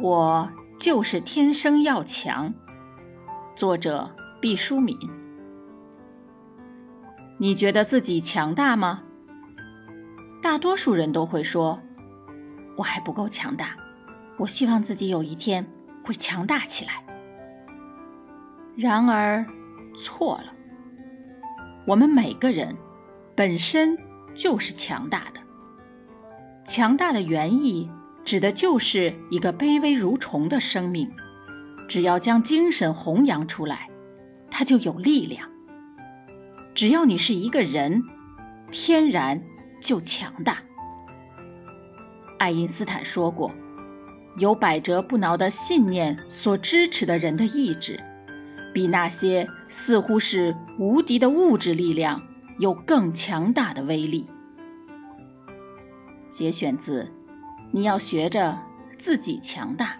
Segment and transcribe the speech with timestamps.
[0.00, 0.48] 我
[0.78, 2.54] 就是天生要强。
[3.56, 4.96] 作者毕淑敏。
[7.36, 9.02] 你觉得自己强大吗？
[10.40, 11.80] 大多数人都会说
[12.78, 13.76] ：“我还不够强大，
[14.38, 15.68] 我希望自己有一天
[16.04, 17.04] 会强大起来。”
[18.78, 19.44] 然而，
[19.96, 20.54] 错了。
[21.84, 22.76] 我们每个人
[23.34, 23.98] 本身
[24.32, 25.40] 就是强大的。
[26.64, 27.90] 强大的原意
[28.28, 31.10] 指的就是一个卑微如虫的生命，
[31.88, 33.88] 只要将精神弘扬出来，
[34.50, 35.48] 它就有力量。
[36.74, 38.04] 只要你是一个人，
[38.70, 39.42] 天然
[39.80, 40.58] 就强大。
[42.38, 43.50] 爱因斯坦说过
[44.36, 47.98] ：“有百折不挠的信念所支持的人的意志，
[48.74, 52.20] 比那些似乎是无敌的物质力量
[52.58, 54.26] 有更强大的威力。”
[56.30, 57.10] 节选自
[57.70, 58.58] ：“你要学着
[58.98, 59.96] 自己强大。”